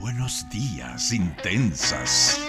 [0.00, 2.40] Buenos días, intensas.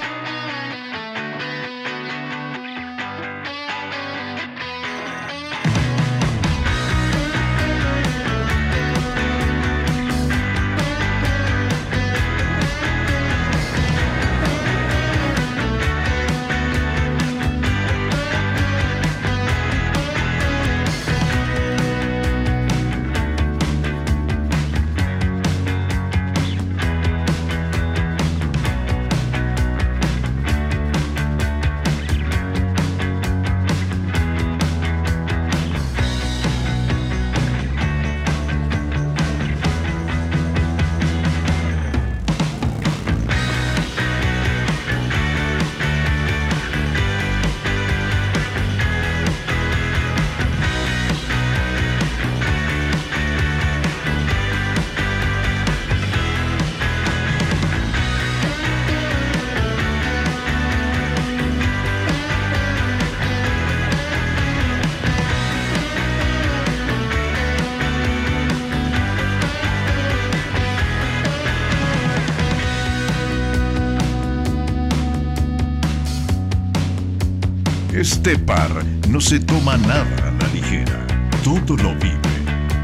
[78.24, 78.70] Este par
[79.10, 81.08] no se toma nada a la ligera,
[81.44, 82.20] todo lo vive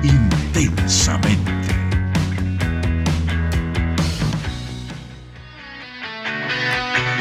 [0.01, 1.51] intensamente.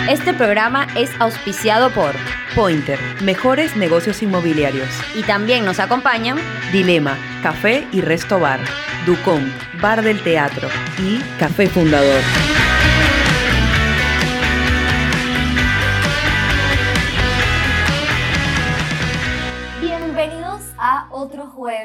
[0.08, 2.14] Este programa es auspiciado por
[2.54, 4.88] Pointer, mejores negocios inmobiliarios.
[5.14, 6.38] y también nos acompañan
[6.72, 8.60] Dilema, Café y Resto Bar.
[9.04, 9.42] Ducom,
[9.82, 10.70] Bar del Teatro.
[11.04, 12.22] Y Café Fundador.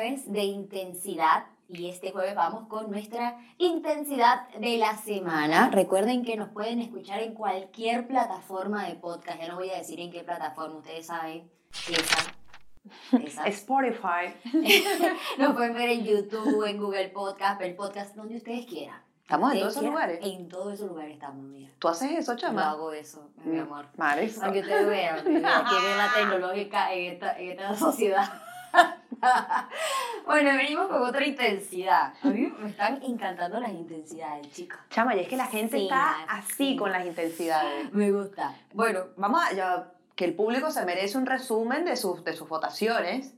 [0.02, 5.69] Jueves de intensidad y este jueves vamos con nuestra intensidad de la semana.
[5.71, 9.39] Recuerden que nos pueden escuchar en cualquier plataforma de podcast.
[9.39, 11.47] Ya no voy a decir en qué plataforma, ustedes saben.
[11.88, 13.19] Esa.
[13.23, 13.44] Esa.
[13.47, 14.34] Spotify.
[15.38, 19.00] Nos pueden ver en YouTube, en Google Podcast, el podcast donde ustedes quieran.
[19.22, 20.19] ¿Estamos en todos esos lugares?
[20.23, 21.72] En todos esos lugares estamos, mira.
[21.78, 22.72] ¿Tú haces eso, Yo chama?
[22.72, 23.85] hago eso, mi amor.
[23.97, 24.29] Madre.
[24.29, 28.41] Para que ustedes vean que la tecnológica en esta, en esta sociedad.
[30.25, 32.13] bueno, venimos con otra intensidad.
[32.23, 34.79] A mí me están encantando las intensidades, chicos.
[34.89, 36.25] Chama, y es que la gente Sí, está sí.
[36.29, 37.91] así con las intensidades.
[37.93, 38.55] Me gusta.
[38.73, 42.47] Bueno, vamos a ya, que el público se merece un resumen de sus, de sus
[42.47, 43.33] votaciones.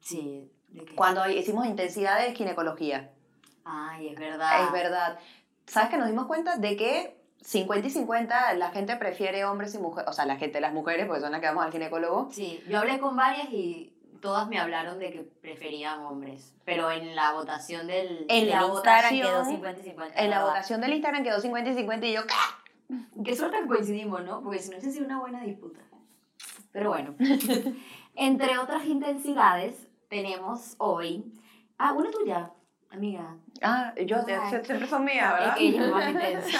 [0.00, 0.50] Sí.
[0.70, 0.94] ¿de qué?
[0.94, 3.10] Cuando hicimos intensidad de ginecología.
[3.64, 4.64] Ay, es verdad.
[4.64, 5.18] Es verdad.
[5.66, 9.78] ¿Sabes que nos dimos cuenta de que 50 y 50 la gente prefiere hombres y
[9.78, 10.08] mujeres?
[10.08, 12.28] O sea, la gente, las mujeres, porque son las que vamos al ginecólogo.
[12.30, 16.54] Sí, yo hablé con varias y todas me hablaron de que preferían hombres.
[16.64, 20.20] Pero en la votación del, En la Instagram votación- quedó 50 y 50.
[20.20, 20.50] En la ¿verdad?
[20.52, 22.94] votación del Instagram quedó 50 y 50 y yo, ¿qué?
[23.24, 24.42] Qué suerte que coincidimos, ¿no?
[24.42, 25.80] Porque si no, hubiese sido una buena disputa.
[26.72, 27.14] Pero bueno,
[28.14, 29.74] entre otras intensidades,
[30.08, 31.24] tenemos hoy.
[31.78, 32.50] Ah, una tuya,
[32.90, 33.36] amiga.
[33.62, 35.54] Ah, yo, se- siempre son mías, Es ¿verdad?
[35.56, 36.58] que ella es más intensa.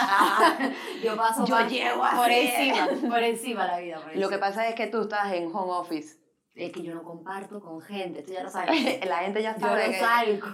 [1.04, 2.34] Yo paso Yo más llego por así.
[2.54, 3.96] encima, por encima la vida.
[4.00, 4.40] Por Lo que encima.
[4.40, 6.16] pasa es que tú estás en home office.
[6.56, 8.70] Es que yo no comparto con gente, tú ya lo sabes.
[9.06, 10.00] La gente ya sabe yo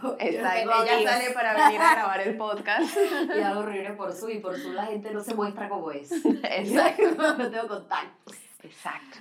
[0.02, 0.52] no Exacto, ella
[0.94, 1.12] amigos.
[1.12, 2.96] sale para venir a grabar el podcast.
[3.36, 6.10] Y hago reuniones por Zoom y por Zoom la gente no se muestra como es.
[6.24, 7.36] Exacto.
[7.38, 8.36] no tengo contactos.
[8.62, 9.18] Exacto.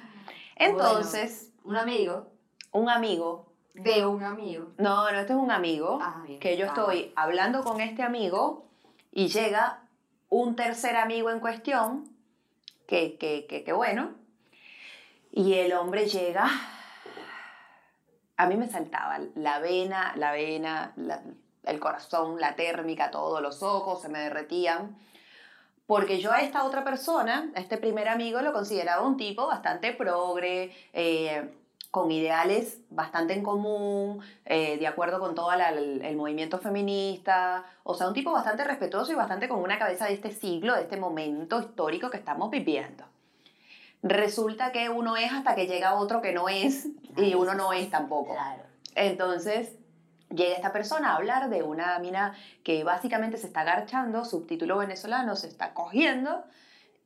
[0.55, 2.27] Entonces, Un amigo
[2.73, 4.67] un amigo, de un amigo.
[4.77, 6.39] no, no, este es un amigo, Ah, bien.
[6.39, 8.65] que yo Ah, estoy hablando con este amigo
[9.11, 9.81] y llega
[10.29, 12.05] un tercer amigo en cuestión,
[12.87, 14.11] que, que, que, que bueno,
[15.31, 16.49] y el hombre llega,
[18.37, 20.93] a mí me saltaba la vena, la vena,
[21.63, 24.97] el corazón, la térmica, todos los ojos se me derretían.
[25.87, 29.93] Porque yo a esta otra persona, a este primer amigo, lo consideraba un tipo bastante
[29.93, 31.49] progre, eh,
[31.91, 38.07] con ideales bastante en común, eh, de acuerdo con todo el movimiento feminista, o sea,
[38.07, 41.59] un tipo bastante respetuoso y bastante con una cabeza de este siglo, de este momento
[41.59, 43.03] histórico que estamos viviendo.
[44.03, 46.87] Resulta que uno es hasta que llega otro que no es
[47.17, 48.33] y uno no es tampoco.
[48.33, 48.63] Claro.
[48.95, 49.75] Entonces,
[50.29, 52.33] llega esta persona a hablar de una mina
[52.63, 56.43] que básicamente se está agarchando, subtítulo venezolano, se está cogiendo,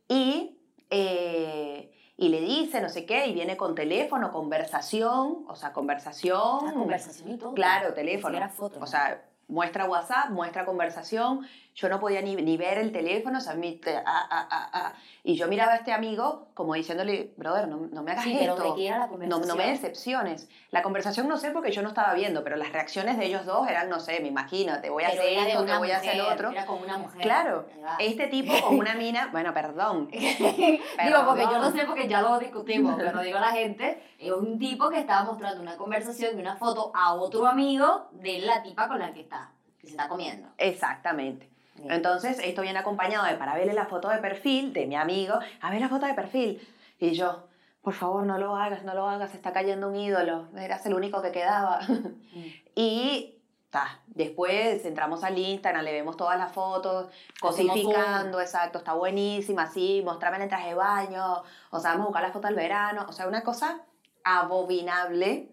[0.07, 0.57] y,
[0.89, 6.39] eh, y le dice no sé qué, y viene con teléfono, conversación, o sea, conversación.
[6.67, 7.53] Ah, conversación y todo.
[7.53, 8.49] Claro, teléfono.
[8.49, 8.79] Foto.
[8.79, 11.47] O sea, muestra WhatsApp, muestra conversación.
[11.75, 14.93] Yo no podía ni, ni ver el teléfono, o sea, mi, te- ah, ah, ah,
[15.25, 18.53] y yo miraba a este amigo como diciéndole, brother, no, no me hagas Sí, pero
[18.53, 18.69] esto.
[18.69, 20.47] ¿de qué era la No, no me decepciones.
[20.71, 23.67] La conversación no sé porque yo no estaba viendo, pero las reacciones de ellos dos
[23.67, 26.15] eran, no sé, me imagino, te voy a Pero hacer esto, te voy a hacer
[26.15, 26.51] lo otro.
[26.51, 27.21] Era como una mujer.
[27.21, 27.65] Claro,
[27.99, 30.07] este tipo con una mina, bueno, perdón.
[30.11, 31.73] digo, porque yo no Perdón.
[31.73, 35.25] sé, porque ya lo discutimos, pero digo a la gente, es un tipo que estaba
[35.25, 39.19] mostrando una conversación y una foto a otro amigo de la tipa con la que
[39.19, 40.47] está, que se está comiendo.
[40.57, 41.49] Exactamente.
[41.83, 45.71] Entonces, esto viene acompañado de para verle la foto de perfil de mi amigo, a
[45.71, 46.65] ver la foto de perfil.
[46.99, 47.47] Y yo,
[47.81, 51.21] por favor, no lo hagas, no lo hagas, está cayendo un ídolo, eras el único
[51.21, 51.79] que quedaba.
[52.75, 53.35] y
[53.69, 57.09] ta, después entramos al Instagram, le vemos todas las fotos,
[57.41, 62.23] cosificando, exacto, está buenísima, sí, mostrame el traje de baño, o sea, vamos a buscar
[62.23, 63.81] la foto del verano, o sea, una cosa
[64.23, 65.51] abominable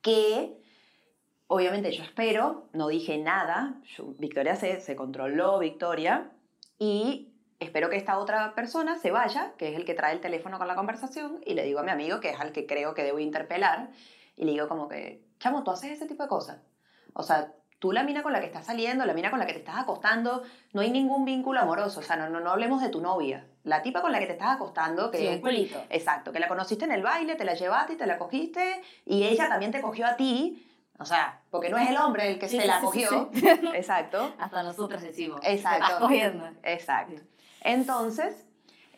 [0.00, 0.58] que
[1.48, 6.30] obviamente yo espero, no dije nada, yo- Victoria se, se controló, Victoria,
[6.78, 10.58] y espero que esta otra persona se vaya, que es el que trae el teléfono
[10.58, 13.02] con la conversación, y le digo a mi amigo, que es al que creo que
[13.02, 13.90] debo interpelar,
[14.36, 16.58] y le digo como que, chamo, tú haces ese tipo de cosas.
[17.14, 19.54] O sea, tú la mina con la que estás saliendo, la mina con la que
[19.54, 20.42] te estás acostando,
[20.72, 23.46] no hay ningún vínculo amoroso, o sea, no, no, no hablemos de tu novia.
[23.64, 25.82] La tipa con la que te estás acostando, que Sí, culito.
[25.90, 29.24] Exacto, que la conociste en el baile, te la llevaste y te la cogiste, y
[29.24, 30.64] ella también te cogió a ti,
[30.98, 33.30] o sea, porque no es el hombre el que Sí, se la sí, cogió.
[33.32, 35.40] sí, Exacto, Hasta nosotros decimos.
[35.44, 36.00] Exacto.
[36.00, 36.46] Cogiendo.
[36.62, 37.20] exacto.
[37.60, 38.46] Entonces,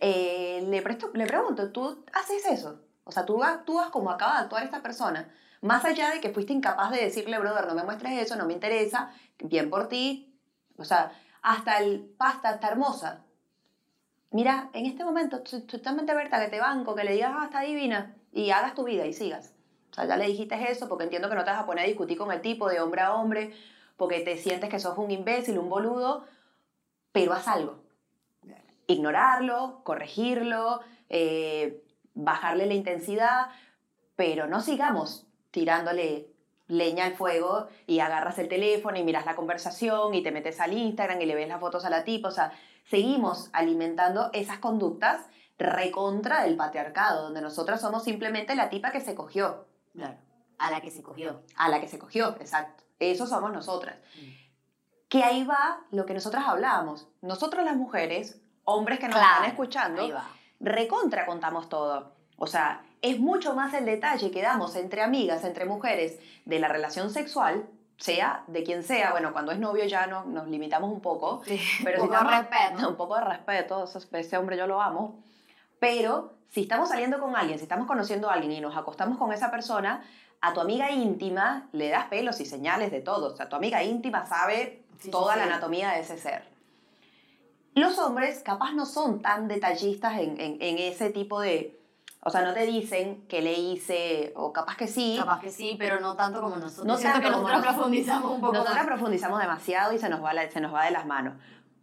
[0.01, 2.81] eh, le, presto, le pregunto, ¿tú haces eso?
[3.05, 5.29] O sea, ¿tú actúas como acaba de actuar esta persona?
[5.63, 8.55] Más allá de que fuiste incapaz de decirle, brother, no me muestres eso, no me
[8.55, 10.39] interesa, bien por ti.
[10.79, 11.13] O sea,
[11.43, 13.25] hasta el pasta está hermosa.
[14.31, 17.61] Mira, en este momento, estoy totalmente abierta que te banco, que le digas, ah, está
[17.61, 19.53] divina, y hagas tu vida y sigas.
[19.91, 21.89] O sea, ya le dijiste eso porque entiendo que no te vas a poner a
[21.89, 23.53] discutir con el tipo de hombre a hombre,
[23.97, 26.25] porque te sientes que sos un imbécil, un boludo,
[27.13, 27.81] pero haz algo.
[28.87, 31.83] Ignorarlo, corregirlo, eh,
[32.15, 33.49] bajarle la intensidad,
[34.17, 36.29] pero no sigamos tirándole
[36.69, 40.73] leña al fuego y agarras el teléfono y miras la conversación y te metes al
[40.73, 42.29] Instagram y le ves las fotos a la tipa.
[42.29, 42.53] O sea,
[42.85, 45.27] seguimos alimentando esas conductas
[45.59, 49.67] recontra del patriarcado, donde nosotras somos simplemente la tipa que se cogió,
[50.01, 50.19] Claro.
[50.59, 51.43] A la que se cogió.
[51.57, 52.85] a la que se cogió, exacto.
[52.99, 53.97] Eso somos nosotras.
[54.17, 54.41] Mm.
[55.09, 57.09] Que ahí va lo que nosotras hablábamos.
[57.23, 60.29] Nosotros las mujeres, hombres que nos Claro, están escuchando, Ahí va.
[60.61, 62.13] recontra contamos todo.
[62.37, 66.69] O sea, es mucho más el detalle que damos entre amigas, entre mujeres, de la
[66.69, 69.11] relación sexual, sea de quien sea.
[69.13, 71.43] Bueno, cuando es novio ya no, nos limitamos un poco.
[71.45, 71.59] Sí.
[71.83, 72.89] Pero Un si poco de estamos- respeto.
[72.91, 75.23] Un poco de respeto, ese hombre yo lo amo.
[75.79, 79.33] Pero si estamos saliendo con alguien, si estamos conociendo a alguien y nos acostamos con
[79.33, 80.03] esa persona,
[80.43, 83.33] a tu amiga íntima le das pelos y señales de todo.
[83.33, 86.43] O sea, tu amiga íntima sabe Sí, sí, toda la anatomía de ese ser.
[87.75, 91.79] Los hombres capaz no son tan detallistas en, en- en ese tipo de...
[92.23, 95.17] O sea, no te dicen que le hice, o capaz que sí.
[95.19, 96.85] Capaz que sí, pero no tanto como nosotros.
[96.87, 97.75] No Siento tanto que nosotros nosotros.
[97.77, 98.87] profundizamos un poco Nosotras más.
[98.87, 101.35] profundizamos demasiado y se nos, va la- se nos va de las manos.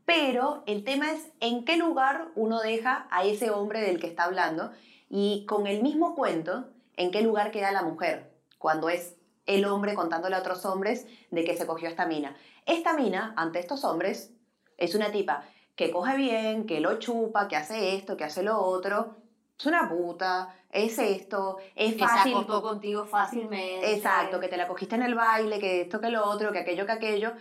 [0.07, 4.23] Pero el tema es en qué lugar uno deja a ese hombre del que está
[4.23, 4.71] hablando
[5.09, 9.95] y con el mismo cuento, en qué lugar queda la mujer cuando es el hombre
[9.95, 12.37] contándole a otros hombres de que se cogió esta mina.
[12.65, 14.31] Esta mina, ante estos hombres,
[14.77, 15.43] es una tipa
[15.75, 19.17] que coge bien, que lo chupa, que hace esto, que hace lo otro.
[19.59, 22.33] Es una puta, es esto, es Que se fácil.
[22.33, 23.93] acostó contigo fácilmente.
[23.93, 26.85] Exacto, que te la cogiste en el baile, que esto, que lo otro, que aquello,
[26.85, 27.33] que aquello.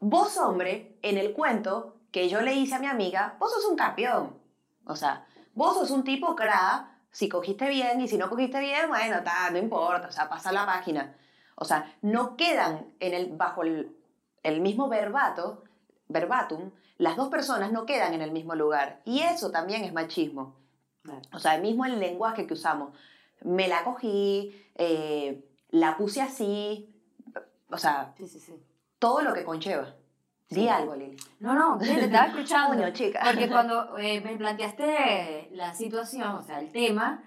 [0.00, 3.76] Vos, hombre, en el cuento que yo le hice a mi amiga, vos sos un
[3.76, 4.34] campeón.
[4.86, 8.88] O sea, vos sos un tipo cra, si cogiste bien y si no cogiste bien,
[8.88, 11.16] bueno, ta, no importa, o sea, pasa la página.
[11.54, 13.94] O sea, no quedan en el, bajo el,
[14.42, 15.64] el mismo verbato,
[16.08, 19.02] verbatum, las dos personas no quedan en el mismo lugar.
[19.04, 20.56] Y eso también es machismo.
[21.32, 22.96] O sea, mismo el lenguaje que usamos.
[23.42, 26.94] Me la cogí, eh, la puse así,
[27.70, 28.54] o sea, Sí, sí, sí.
[29.00, 29.96] Todo lo que conlleva.
[30.48, 30.68] Di Sí.
[30.68, 31.16] algo, Lili.
[31.40, 32.76] No, no, te estaba escuchando.
[32.76, 33.20] Coño, chica.
[33.24, 37.22] Porque cuando eh, me planteaste la situación, o sea, el tema,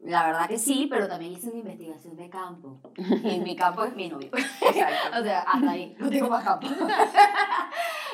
[0.00, 2.80] la verdad que sí, pero también hice una investigación de campo.
[2.96, 4.30] Y mi campo es mi novio.
[4.32, 5.20] Exacto.
[5.20, 6.68] O sea, hasta ahí, no tengo más campo.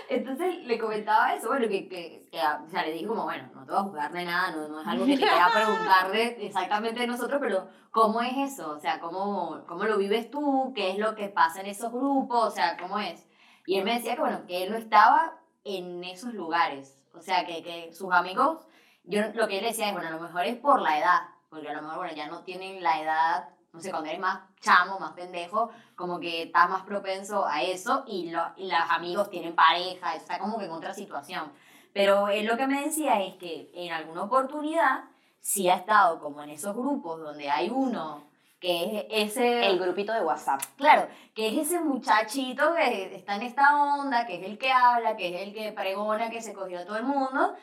[0.08, 3.64] Entonces le comentaba eso, bueno, que, que, que, o sea, le dije como, bueno, no
[3.64, 6.25] te voy a juzgar de nada, no, no es algo que te quiera preguntar de,
[6.46, 8.70] exactamente de nosotros, pero ¿cómo es eso?
[8.70, 10.72] O sea, ¿cómo, ¿cómo lo vives tú?
[10.75, 12.44] ¿Qué es lo que pasa en esos grupos?
[12.44, 13.26] O sea, ¿cómo es?
[13.66, 16.96] Y él me decía que, bueno, que él no estaba en esos lugares.
[17.14, 18.64] O sea, que, que sus amigos,
[19.04, 21.20] yo lo que él decía es, bueno, a lo mejor es por la edad,
[21.50, 24.40] porque a lo mejor, bueno, ya no tienen la edad, no sé, cuando eres más
[24.61, 29.28] chamo, más pendejo, como que estás más propenso a eso y, lo, y los amigos
[29.28, 31.52] tienen pareja, está como que en otra situación.
[31.92, 35.04] Pero él lo que me decía es que en alguna oportunidad
[35.40, 38.25] sí ha estado como en esos grupos donde hay uno
[38.59, 39.66] que es ese...
[39.66, 40.62] El grupito de WhatsApp.
[40.76, 45.16] Claro, que es ese muchachito que está en esta onda, que es el que habla,
[45.16, 47.54] que es el que pregona, que se cogió a todo el mundo,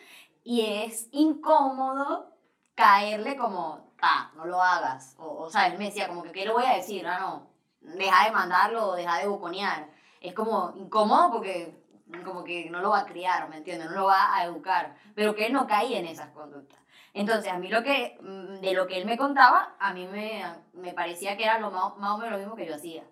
[0.43, 2.29] y es incómodo
[2.75, 5.15] caerle como, ah, no lo hagas.
[5.17, 7.07] O, o sea, él me decía como que, ¿qué le voy a decir?
[7.07, 7.47] Ah, no,
[7.81, 9.87] deja de mandarlo deja de buconear.
[10.21, 11.81] Es como incómodo porque
[12.23, 13.89] como que no lo va a criar, ¿me entiendes?
[13.89, 16.79] No lo va a educar, pero que él no caía en esas conductas.
[17.13, 20.43] Entonces, a mí lo que, mm, de lo que él me contaba, a mí me,
[20.73, 23.03] me parecía que era lo más, más o menos lo mismo que yo hacía.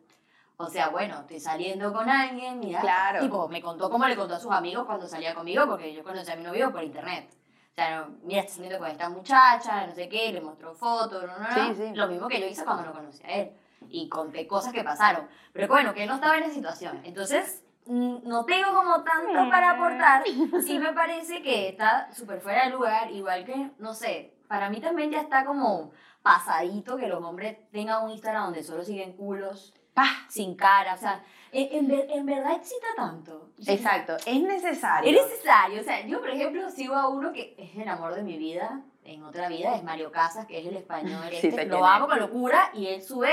[0.58, 3.20] O sea, bueno, estoy saliendo con alguien, mira, Claro.
[3.22, 6.32] tipo, me contó cómo le contó a sus amigos cuando salía conmigo, porque yo conocí
[6.32, 7.34] a mi novio por internet.
[7.72, 11.24] O sea, no, mira, estoy saliendo con esta muchacha, no sé qué, le mostró fotos,
[11.24, 11.54] no, no, no.
[11.54, 11.96] Sí, sí.
[11.96, 13.52] Lo mismo que yo hice cuando lo conocí a él.
[13.90, 15.28] Y conté cosas que pasaron.
[15.54, 17.00] Pero bueno, que él no estaba en esa situación.
[17.06, 20.24] Entonces, mm, no tengo como tanto para aportar.
[20.66, 24.82] Sí me parece que está súper fuera de lugar, igual que, no sé, para mí
[24.82, 29.74] también ya está como pasadito que los hombres tengan un Instagram donde solo siguen culos,
[29.94, 30.06] Pa.
[30.30, 33.50] sin cara, o sea, en, en en verdad excita tanto.
[33.68, 35.10] Exacto, es necesario.
[35.10, 38.24] Es necesario, o sea, yo por ejemplo sigo a uno que es el amor de
[38.24, 41.86] mi vida, en otra vida, es Mario Casas, que es el español, Sí, este, lo
[41.86, 43.30] amo con locura y él sube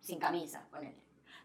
[0.00, 0.94] sin camisa con él.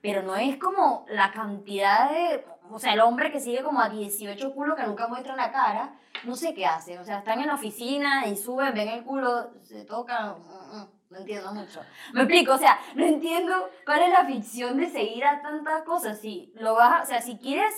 [0.01, 3.89] Pero no es como la cantidad de, o sea, el hombre que sigue como a
[3.89, 5.93] 18 culos que nunca muestran la cara,
[6.24, 9.51] no sé qué hace, o sea, están en la oficina y suben, ven el culo,
[9.62, 11.82] se tocan, mm, mm, no entiendo mucho.
[12.13, 16.20] Me explico, o sea, no entiendo cuál es la ficción de seguir a tantas cosas,
[16.20, 17.74] si lo vas, a- o sea, si quieres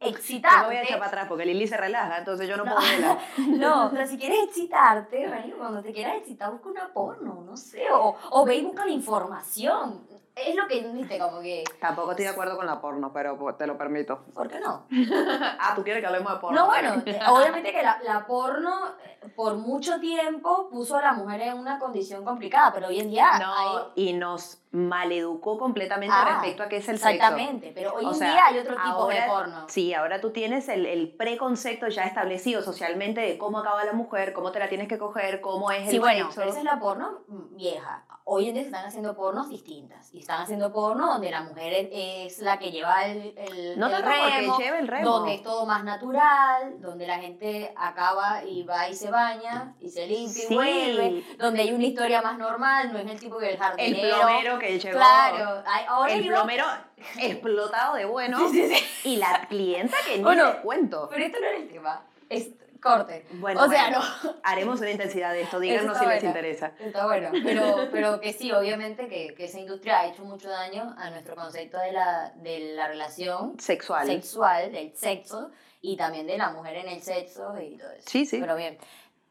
[0.00, 2.64] Yo excitarte, me voy a echar para atrás porque Lili se relaja, entonces yo no,
[2.64, 2.74] No.
[2.74, 3.18] puedo verla.
[3.58, 7.90] no, o sea, si quieres excitarte, cuando te quieras excitar, busca una porno, no sé,
[7.92, 10.06] o, o ve y busca la información.
[10.46, 13.66] Es lo que, viste, como que, Tampoco estoy de acuerdo con la porno, pero te
[13.66, 14.24] lo permito.
[14.34, 14.86] ¿por qué no?
[15.58, 16.60] ah, ¿tú quieres que hablemos de porno?
[16.60, 21.40] No, bueno, obviamente que la, la porno eh, por mucho tiempo puso a la mujer
[21.42, 23.78] en una condición complicada, pero hoy en día No, hay...
[23.96, 27.10] y nos maleducó completamente Ah, respecto a qué es el sexo.
[27.10, 29.66] Exactamente, pero hoy O en sea, día hay otro tipo ahora- de porno.
[29.68, 34.32] Sí, ahora tú tienes el, el preconcepto ya establecido socialmente de cómo acaba la mujer,
[34.32, 36.40] cómo te la tienes que coger, cómo es Sí, el bueno, sexo.
[36.40, 38.04] pero esa es la porno vieja.
[38.32, 40.14] Hoy en día se están haciendo pornos distintas.
[40.14, 44.02] Y están haciendo porno donde la mujer es, la que lleva el, el, No el
[44.04, 45.10] remo, lleve el remo.
[45.10, 49.88] donde es todo más natural, donde la gente acaba y va y se baña y
[49.88, 50.46] se limpia Sí.
[50.48, 53.58] y vuelve, donde hay una historia más normal, no es el tipo que el el
[53.58, 54.16] jardinero.
[54.20, 54.96] plomero que llegó.
[54.96, 56.64] Claro, ahora El plomero
[57.18, 58.38] explotado de bueno.
[58.50, 59.08] Sí, sí, sí.
[59.08, 61.08] Y la clienta que ni Bueno, te cuento.
[61.10, 62.04] Pero esto no era el tema.
[62.28, 62.50] Es
[62.80, 63.26] corte.
[63.32, 64.36] Bueno, o sea, bueno, no.
[64.42, 65.60] haremos una intensidad de esto.
[65.60, 66.72] Díganos si les interesa.
[66.78, 70.94] Está bueno, pero, pero que sí, obviamente que, que esa industria ha hecho mucho daño
[70.96, 74.06] a nuestro concepto de la, de la relación Sexual.
[74.06, 75.50] sexual, del sexo,
[75.82, 78.08] y también de la mujer en el sexo y todo eso.
[78.08, 78.38] Sí, sí.
[78.40, 78.78] Pero bien,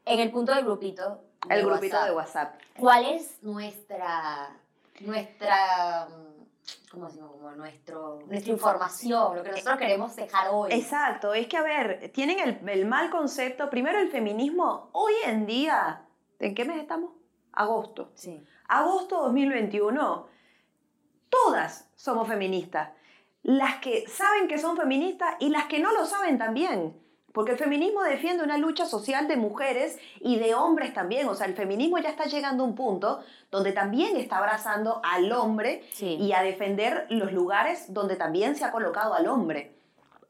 [0.04, 1.22] en el punto del grupito.
[1.48, 2.54] de el grupito WhatsApp, de WhatsApp.
[2.78, 4.50] ¿Cuál es nuestra,
[5.00, 6.08] nuestra,
[6.90, 7.32] ¿cómo decimos?
[7.32, 10.72] Como nuestro, nuestra información, lo que nosotros queremos dejar hoy?
[10.72, 13.70] Exacto, es que a ver, tienen el, el mal concepto.
[13.70, 16.04] Primero el feminismo, hoy en día,
[16.38, 17.12] ¿en qué mes estamos?
[17.52, 18.12] Agosto.
[18.14, 18.42] Sí.
[18.68, 20.28] Agosto 2021,
[21.28, 22.90] todas somos feministas.
[23.42, 26.99] Las que saben que son feministas y las que no lo saben también.
[27.32, 31.28] Porque el feminismo defiende una lucha social de mujeres y de hombres también.
[31.28, 33.20] O sea, el feminismo ya está llegando a un punto
[33.50, 36.16] donde también está abrazando al hombre Sí.
[36.16, 39.76] y a defender los lugares donde también se ha colocado al hombre.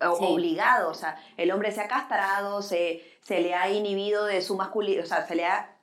[0.03, 0.25] O- Sí.
[0.27, 4.57] Obligado, o sea, el hombre se ha castrado, se, se le ha inhibido de su
[4.57, 5.77] masculinidad, o sea, se le ha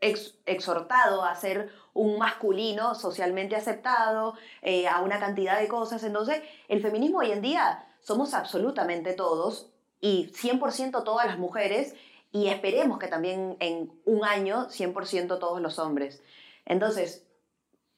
[0.00, 6.02] ex- exhortado a ser un masculino socialmente aceptado, eh, a una cantidad de cosas.
[6.04, 11.94] Entonces, el feminismo hoy en día somos absolutamente todos y 100% todas las mujeres
[12.32, 16.22] y esperemos que también en un año 100% todos los hombres.
[16.64, 17.26] Entonces,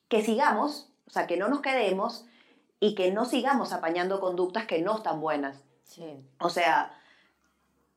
[0.09, 2.27] que sigamos, o sea, que no nos quedemos
[2.81, 5.63] y que no sigamos apañando conductas que no están buenas.
[5.85, 6.25] Sí.
[6.41, 6.99] O sea,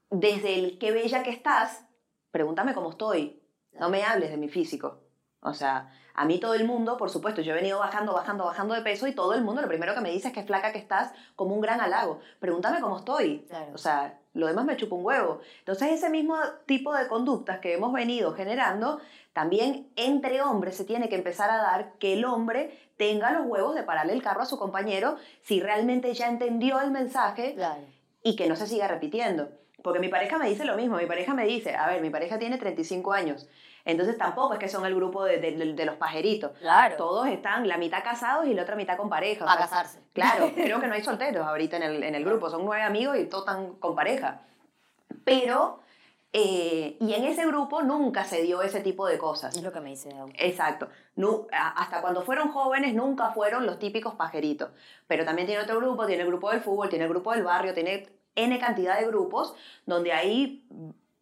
[0.10, 1.86] desde el qué bella que estás,
[2.32, 3.42] pregúntame cómo estoy.
[3.74, 5.00] No me hables de mi físico.
[5.42, 8.74] O sea, a mí todo el mundo, por supuesto, yo he venido bajando, bajando, bajando
[8.74, 10.78] de peso y todo el mundo lo primero que me dice es que flaca que
[10.80, 12.20] estás como un gran halago.
[12.40, 13.40] Pregúntame cómo estoy.
[13.50, 13.72] Claro.
[13.74, 15.42] O sea, lo demás me chupa un huevo.
[15.60, 19.00] Entonces, ese mismo tipo de conductas que hemos venido generando,
[19.34, 23.76] también entre hombres se tiene que empezar a dar que el hombre tenga los huevos
[23.76, 27.82] de pararle el carro a su compañero si realmente ya entendió el mensaje Claro.
[28.24, 29.50] y que no se siga repitiendo.
[29.86, 32.38] Porque mi pareja me dice lo mismo, mi pareja me dice, a ver, mi pareja
[32.38, 33.48] tiene 35 años,
[33.86, 36.52] entonces tampoco es que son el grupo de, de- de los pajeritos.
[36.60, 36.96] Claro.
[36.98, 39.46] Todos están la mitad casados y la otra mitad con pareja.
[39.46, 40.00] o A sea, casarse.
[40.14, 43.16] Claro, creo que no hay solteros ahorita en el, en el grupo, son nueve amigos
[43.18, 44.42] y todos están con pareja.
[45.24, 45.80] Pero,
[46.34, 49.56] eh, y en ese grupo nunca se dio ese tipo de cosas.
[49.56, 50.10] Es lo que me dice.
[50.36, 50.90] Exacto.
[51.52, 54.70] Hasta cuando fueron jóvenes nunca fueron los típicos pajeritos.
[55.08, 57.74] Pero también tiene otro grupo, tiene el grupo del fútbol, tiene el grupo del barrio,
[57.74, 60.66] tiene N cantidad de grupos donde ahí...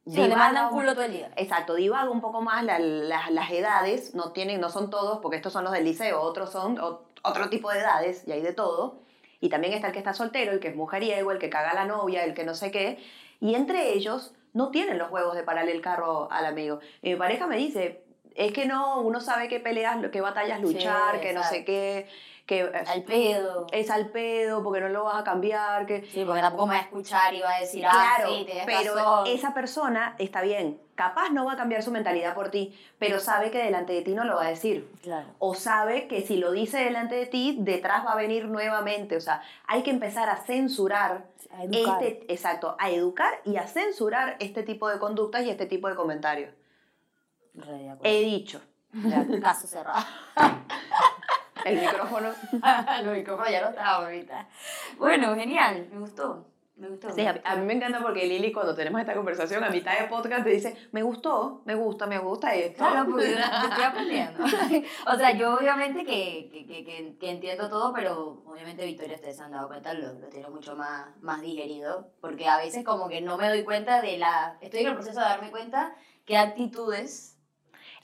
[0.05, 1.31] Sí, le mandan culo todo el día.
[1.37, 5.37] Exacto, divaga un poco más la- la- las edades, no, tienen, no son todos, porque
[5.37, 8.51] estos son los del liceo, otros son o- otro tipo de edades, y hay de
[8.51, 8.99] todo.
[9.39, 11.75] Y también está el que está soltero, el que es mujeriego, el que caga a
[11.75, 13.01] la novia, el que no sé qué.
[13.39, 16.79] Y entre ellos no tienen los huevos de pararle el carro al amigo.
[17.01, 18.03] Y mi pareja me dice,
[18.35, 22.07] es que no, uno sabe qué peleas, qué batallas Sí, luchar, que no sé qué,
[22.45, 23.67] que Al pedo.
[23.71, 26.05] es al pedo, porque no lo vas a cambiar, que...
[26.11, 28.65] Sí, porque tampoco me va a escuchar y va a decir, ah, Claro, sí, tienes
[28.65, 29.27] pero razón.
[29.27, 33.49] esa persona está bien, capaz no va a cambiar su mentalidad por ti, pero sabe
[33.49, 34.91] que delante de ti no lo va a decir.
[35.03, 35.27] Claro.
[35.39, 39.15] O sabe que si lo dice delante de ti, detrás va a venir nuevamente.
[39.15, 42.03] O sea, hay que empezar a censurar A educar.
[42.03, 45.95] este, exacto, a educar y a censurar este tipo de conductas y este tipo de
[45.95, 46.53] comentarios.
[47.55, 47.99] Re de acuerdo.
[48.03, 48.59] He dicho.
[49.41, 50.03] Caso cerrado.
[51.65, 52.29] El micrófono.
[53.03, 54.47] Lo micrófono ya no estaba ahorita.
[54.97, 56.47] Bueno, genial, me gustó.
[56.75, 57.11] Me gustó.
[57.11, 60.07] Sí, a, a mí me encanta porque Lili cuando tenemos esta conversación a mitad de
[60.07, 62.79] podcast te dice, me gustó, me gusta, me gusta esto.
[62.79, 63.37] Claro, porque yo
[63.69, 64.43] estoy aprendiendo.
[65.05, 69.37] o sea, yo obviamente que, que, que, que- que entiendo todo, pero obviamente Victoria, ustedes
[69.37, 73.07] se han dado cuenta, lo, lo tiene mucho más, más digerido, porque a veces como
[73.07, 74.57] que no me doy cuenta de la...
[74.59, 75.93] Estoy en el proceso de darme cuenta
[76.25, 77.32] qué actitudes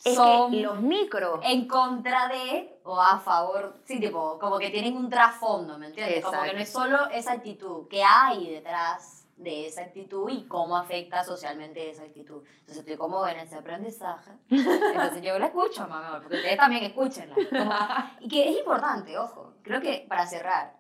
[0.04, 1.40] es son que los micros...
[1.44, 6.24] en contra de o a favor, sí, tipo, como que tienen un trasfondo, ¿me entiendes?
[6.24, 6.56] Como que Exacto.
[6.58, 11.90] no es solo esa actitud, que hay detrás de esa actitud y cómo afecta socialmente
[11.90, 12.44] esa actitud.
[12.60, 14.32] Entonces estoy como en ese aprendizaje.
[14.50, 17.36] Entonces yo la escucho, mamá, porque ustedes también escúchenla.
[17.50, 17.74] Como-
[18.20, 20.78] y que es importante, ojo, creo que para cerrar,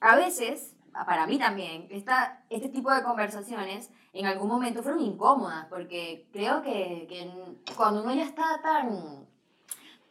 [0.00, 5.66] a veces, para mí también, esta, este tipo de conversaciones en algún momento fueron incómodas,
[5.66, 7.30] porque creo que, que
[7.76, 9.26] cuando uno ya está tan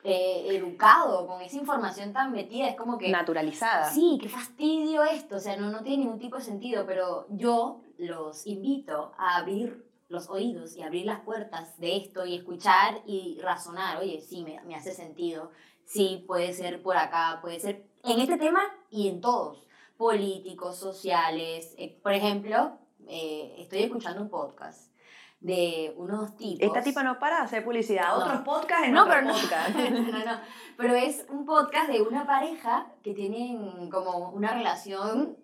[0.03, 3.09] eh, educado, con esa información tan metida, es como que...
[3.09, 3.89] naturalizada.
[3.91, 7.81] Sí, qué fastidio esto, o sea, no, no tiene ningún tipo de sentido, pero yo
[7.97, 13.39] los invito a abrir los oídos y abrir las puertas de esto y escuchar y
[13.41, 15.51] razonar, oye, sí, me, me hace sentido,
[15.85, 19.67] sí, puede ser por acá, puede ser en este tema y en todos,
[19.99, 22.77] políticos, sociales, eh, por ejemplo,
[23.09, 24.93] eh, estoy escuchando un podcast
[25.41, 26.65] de unos tipos...
[26.65, 28.23] Esta tipa no para de hacer publicidad No.
[28.23, 29.33] otros podcasts en No, otros pero no.
[29.33, 29.75] podcast.
[29.75, 30.39] no, no,
[30.77, 35.35] pero es un podcast de una pareja que tienen como una relación,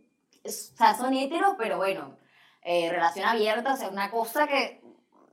[0.45, 2.15] o sea, son heteros, pero bueno,
[2.61, 4.81] eh, relación abierta, o sea, una cosa que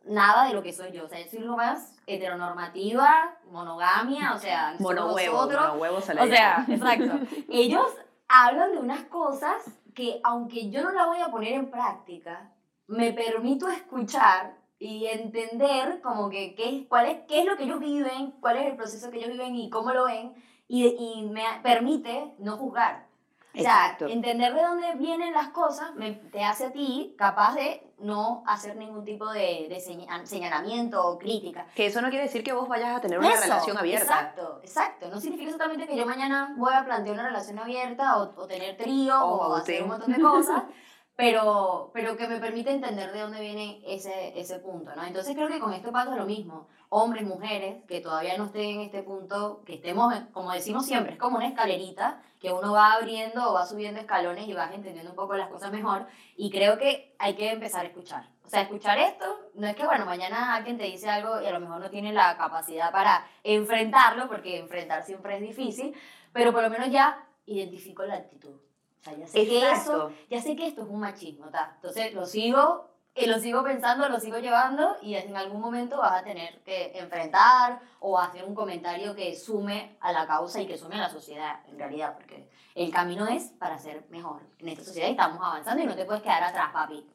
[0.05, 4.39] nada de lo que soy yo, o sea, yo soy lo más heteronormativa, monogamia, o
[4.41, 7.21] sea, somos Monohuevo, nosotros, monohuevo se le o sea, exacto.
[7.49, 7.87] Ellos
[8.33, 9.63] hablan de unas cosas
[9.95, 12.51] que aunque yo no la voy a poner en práctica,
[12.87, 17.79] me permito escuchar y entender como que qué, cuál es, qué es lo que ellos
[17.79, 20.33] viven, cuál es el proceso que ellos viven y cómo lo ven,
[20.67, 23.07] y, y me permite no juzgar.
[23.55, 24.07] O sea, Exacto.
[24.07, 28.77] entender de dónde vienen las cosas me, te hace a ti capaz de no hacer
[28.77, 31.67] ningún tipo de, de seña- señalamiento o crítica.
[31.75, 34.05] Que eso no quiere decir que vos vayas a tener una Eso, relación abierta.
[34.05, 35.09] Exacto, exacto.
[35.11, 38.77] No significa exactamente que yo mañana voy a plantear una relación abierta o, o tener
[38.79, 40.63] trío O o, hacer un montón de cosas,
[41.17, 45.05] pero, pero que me permite entender de dónde viene ese, ese punto, ¿no?
[45.05, 46.69] Entonces creo que con esto pasa lo mismo.
[46.89, 51.19] Hombres, mujeres, que todavía no estén en este punto, que estemos, como decimos siempre, es
[51.19, 55.17] como una escalerita que uno va abriendo o va subiendo escalones y vas entendiendo un
[55.17, 56.09] poco las cosas mejor.
[56.37, 58.29] Y creo que hay que empezar a escuchar.
[58.45, 59.25] O sea, escuchar esto
[59.55, 62.13] no es que, bueno, mañana alguien te dice algo y a lo mejor no tiene
[62.13, 65.95] la capacidad para enfrentarlo, porque enfrentar siempre es difícil,
[66.33, 68.57] pero por lo menos ya identifico la actitud.
[68.57, 71.73] O sea, ya sé que eso, ya sé que esto es un machismo, ¿ta?
[71.77, 76.21] Entonces lo sigo, y lo sigo pensando, lo sigo llevando y en algún momento vas
[76.21, 80.79] a tener que enfrentar o hacer un comentario que sume a la causa y que
[80.79, 84.41] sume a la sociedad, en realidad, porque el camino es para ser mejor.
[84.59, 87.07] En esta sociedad estamos avanzando y no te puedes quedar atrás, papi.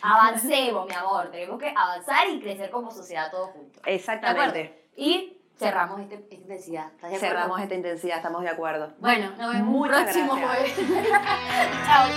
[0.00, 1.30] Avancemos, mi amor.
[1.30, 3.80] Tenemos que avanzar y crecer como sociedad todos juntos.
[3.86, 4.88] Exactamente.
[4.96, 6.86] Y cerramos este, esta intensidad.
[6.86, 7.36] ¿Estás de acuerdo?
[7.36, 8.92] Cerramos esta intensidad, estamos de acuerdo.
[8.98, 10.76] Bueno, nos vemos Muchas próximo gracias.
[10.76, 11.12] jueves.
[11.86, 12.08] chao,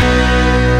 [0.00, 0.75] chao.